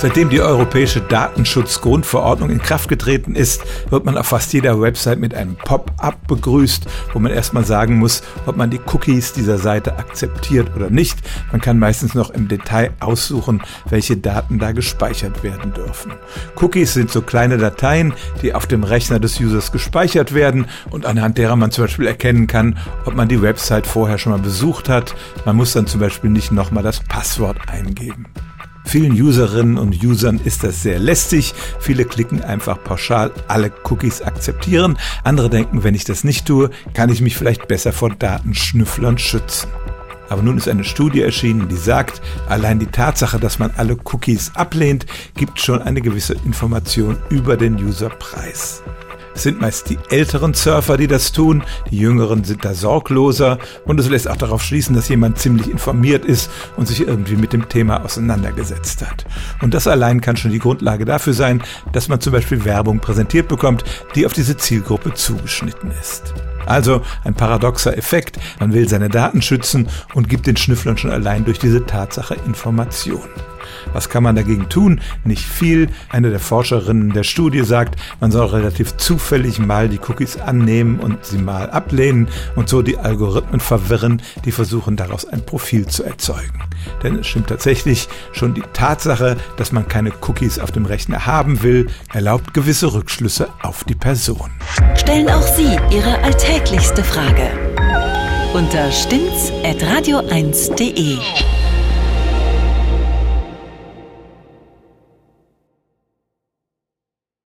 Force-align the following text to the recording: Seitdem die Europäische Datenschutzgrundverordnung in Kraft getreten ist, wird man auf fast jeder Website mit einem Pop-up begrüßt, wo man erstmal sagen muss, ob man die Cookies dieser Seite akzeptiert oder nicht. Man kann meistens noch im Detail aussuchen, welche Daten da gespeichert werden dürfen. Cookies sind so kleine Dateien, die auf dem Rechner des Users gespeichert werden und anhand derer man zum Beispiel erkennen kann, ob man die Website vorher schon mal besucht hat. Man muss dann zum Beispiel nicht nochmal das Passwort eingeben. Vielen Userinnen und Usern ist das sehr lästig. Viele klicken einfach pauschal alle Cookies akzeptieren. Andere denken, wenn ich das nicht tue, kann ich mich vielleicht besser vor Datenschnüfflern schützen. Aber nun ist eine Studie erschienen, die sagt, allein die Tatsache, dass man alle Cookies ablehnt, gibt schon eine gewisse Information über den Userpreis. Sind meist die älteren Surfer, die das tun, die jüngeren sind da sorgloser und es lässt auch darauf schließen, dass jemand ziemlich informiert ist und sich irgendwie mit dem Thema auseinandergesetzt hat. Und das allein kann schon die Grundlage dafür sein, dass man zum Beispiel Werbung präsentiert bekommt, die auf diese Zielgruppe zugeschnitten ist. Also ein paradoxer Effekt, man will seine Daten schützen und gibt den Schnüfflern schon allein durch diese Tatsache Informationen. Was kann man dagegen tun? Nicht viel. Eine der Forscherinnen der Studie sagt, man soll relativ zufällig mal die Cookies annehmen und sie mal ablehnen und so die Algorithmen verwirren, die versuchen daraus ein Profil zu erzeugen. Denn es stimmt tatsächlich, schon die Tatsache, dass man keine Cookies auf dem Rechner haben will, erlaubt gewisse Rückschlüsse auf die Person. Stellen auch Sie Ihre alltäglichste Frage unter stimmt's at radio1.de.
Seitdem 0.00 0.30
die 0.30 0.40
Europäische 0.40 1.00
Datenschutzgrundverordnung 1.00 2.50
in 2.50 2.62
Kraft 2.62 2.88
getreten 2.88 3.34
ist, 3.34 3.64
wird 3.90 4.04
man 4.04 4.16
auf 4.16 4.26
fast 4.26 4.52
jeder 4.52 4.80
Website 4.80 5.18
mit 5.18 5.34
einem 5.34 5.56
Pop-up 5.56 6.24
begrüßt, 6.28 6.86
wo 7.12 7.18
man 7.18 7.32
erstmal 7.32 7.64
sagen 7.64 7.98
muss, 7.98 8.22
ob 8.46 8.56
man 8.56 8.70
die 8.70 8.78
Cookies 8.78 9.32
dieser 9.32 9.58
Seite 9.58 9.98
akzeptiert 9.98 10.70
oder 10.76 10.88
nicht. 10.88 11.18
Man 11.50 11.60
kann 11.60 11.80
meistens 11.80 12.14
noch 12.14 12.30
im 12.30 12.46
Detail 12.46 12.92
aussuchen, 13.00 13.60
welche 13.90 14.16
Daten 14.16 14.60
da 14.60 14.70
gespeichert 14.70 15.42
werden 15.42 15.74
dürfen. 15.74 16.12
Cookies 16.54 16.94
sind 16.94 17.10
so 17.10 17.20
kleine 17.20 17.58
Dateien, 17.58 18.14
die 18.40 18.54
auf 18.54 18.68
dem 18.68 18.84
Rechner 18.84 19.18
des 19.18 19.40
Users 19.40 19.72
gespeichert 19.72 20.32
werden 20.32 20.66
und 20.90 21.06
anhand 21.06 21.38
derer 21.38 21.56
man 21.56 21.72
zum 21.72 21.84
Beispiel 21.84 22.06
erkennen 22.06 22.46
kann, 22.46 22.78
ob 23.04 23.16
man 23.16 23.26
die 23.26 23.42
Website 23.42 23.88
vorher 23.88 24.18
schon 24.18 24.30
mal 24.30 24.38
besucht 24.38 24.88
hat. 24.88 25.16
Man 25.44 25.56
muss 25.56 25.72
dann 25.72 25.88
zum 25.88 25.98
Beispiel 25.98 26.30
nicht 26.30 26.52
nochmal 26.52 26.84
das 26.84 27.00
Passwort 27.00 27.58
eingeben. 27.68 28.26
Vielen 28.88 29.12
Userinnen 29.12 29.76
und 29.76 30.02
Usern 30.02 30.40
ist 30.42 30.64
das 30.64 30.82
sehr 30.82 30.98
lästig. 30.98 31.52
Viele 31.78 32.06
klicken 32.06 32.42
einfach 32.42 32.82
pauschal 32.82 33.30
alle 33.46 33.70
Cookies 33.84 34.22
akzeptieren. 34.22 34.96
Andere 35.24 35.50
denken, 35.50 35.84
wenn 35.84 35.94
ich 35.94 36.04
das 36.04 36.24
nicht 36.24 36.46
tue, 36.46 36.70
kann 36.94 37.10
ich 37.10 37.20
mich 37.20 37.36
vielleicht 37.36 37.68
besser 37.68 37.92
vor 37.92 38.08
Datenschnüfflern 38.08 39.18
schützen. 39.18 39.68
Aber 40.30 40.40
nun 40.40 40.56
ist 40.56 40.68
eine 40.68 40.84
Studie 40.84 41.20
erschienen, 41.20 41.68
die 41.68 41.76
sagt, 41.76 42.22
allein 42.48 42.78
die 42.78 42.86
Tatsache, 42.86 43.38
dass 43.38 43.58
man 43.58 43.72
alle 43.76 43.98
Cookies 44.04 44.52
ablehnt, 44.54 45.04
gibt 45.34 45.60
schon 45.60 45.82
eine 45.82 46.00
gewisse 46.00 46.36
Information 46.46 47.18
über 47.28 47.58
den 47.58 47.74
Userpreis. 47.74 48.82
Sind 49.42 49.60
meist 49.60 49.90
die 49.90 49.98
älteren 50.10 50.54
Surfer, 50.54 50.96
die 50.96 51.06
das 51.06 51.32
tun, 51.32 51.62
die 51.90 51.98
jüngeren 51.98 52.44
sind 52.44 52.64
da 52.64 52.74
sorgloser 52.74 53.58
und 53.84 53.98
es 54.00 54.08
lässt 54.08 54.28
auch 54.28 54.36
darauf 54.36 54.62
schließen, 54.62 54.94
dass 54.94 55.08
jemand 55.08 55.38
ziemlich 55.38 55.70
informiert 55.70 56.24
ist 56.24 56.50
und 56.76 56.86
sich 56.86 57.00
irgendwie 57.00 57.36
mit 57.36 57.52
dem 57.52 57.68
Thema 57.68 58.04
auseinandergesetzt 58.04 59.06
hat. 59.06 59.26
Und 59.62 59.74
das 59.74 59.86
allein 59.86 60.20
kann 60.20 60.36
schon 60.36 60.50
die 60.50 60.58
Grundlage 60.58 61.04
dafür 61.04 61.32
sein, 61.32 61.62
dass 61.92 62.08
man 62.08 62.20
zum 62.20 62.32
Beispiel 62.32 62.64
Werbung 62.64 63.00
präsentiert 63.00 63.48
bekommt, 63.48 63.84
die 64.14 64.26
auf 64.26 64.32
diese 64.32 64.56
Zielgruppe 64.56 65.14
zugeschnitten 65.14 65.90
ist. 66.00 66.34
Also 66.66 67.02
ein 67.24 67.34
paradoxer 67.34 67.96
Effekt, 67.96 68.38
man 68.60 68.74
will 68.74 68.88
seine 68.88 69.08
Daten 69.08 69.40
schützen 69.40 69.88
und 70.14 70.28
gibt 70.28 70.46
den 70.46 70.56
Schnüfflern 70.56 70.98
schon 70.98 71.10
allein 71.10 71.44
durch 71.44 71.58
diese 71.58 71.86
Tatsache 71.86 72.36
Informationen. 72.46 73.30
Was 73.92 74.08
kann 74.08 74.22
man 74.22 74.36
dagegen 74.36 74.68
tun? 74.68 75.00
Nicht 75.24 75.44
viel. 75.44 75.88
Eine 76.10 76.30
der 76.30 76.40
Forscherinnen 76.40 77.12
der 77.12 77.24
Studie 77.24 77.64
sagt, 77.64 77.98
man 78.20 78.30
soll 78.30 78.46
relativ 78.46 78.96
zufällig 78.96 79.58
mal 79.58 79.88
die 79.88 79.98
Cookies 80.08 80.38
annehmen 80.38 80.98
und 81.00 81.24
sie 81.24 81.38
mal 81.38 81.70
ablehnen 81.70 82.28
und 82.56 82.68
so 82.68 82.82
die 82.82 82.98
Algorithmen 82.98 83.60
verwirren, 83.60 84.22
die 84.44 84.52
versuchen 84.52 84.96
daraus 84.96 85.24
ein 85.24 85.44
Profil 85.44 85.86
zu 85.86 86.04
erzeugen. 86.04 86.62
Denn 87.02 87.16
es 87.16 87.26
stimmt 87.26 87.48
tatsächlich, 87.48 88.08
schon 88.32 88.54
die 88.54 88.62
Tatsache, 88.72 89.36
dass 89.56 89.72
man 89.72 89.88
keine 89.88 90.12
Cookies 90.26 90.58
auf 90.58 90.72
dem 90.72 90.86
Rechner 90.86 91.26
haben 91.26 91.62
will, 91.62 91.88
erlaubt 92.12 92.54
gewisse 92.54 92.92
Rückschlüsse 92.92 93.48
auf 93.62 93.84
die 93.84 93.94
Person. 93.94 94.50
Stellen 94.94 95.28
auch 95.28 95.42
Sie 95.42 95.76
Ihre 95.90 96.18
alltäglichste 96.22 97.02
Frage 97.02 97.50
unter 98.54 98.90
stimmt's 98.90 99.52
at 99.62 99.82
radio1.de. 99.82 101.18